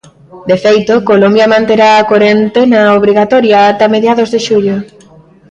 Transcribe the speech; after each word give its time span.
De 0.49 0.57
feito, 0.65 0.93
Colombia 1.09 1.51
manterá 1.55 1.89
a 1.95 2.07
corentena 2.11 2.95
obrigatoria 2.99 3.57
ata 3.71 3.85
mediados 3.95 4.29
de 4.33 4.39
xullo. 4.47 4.77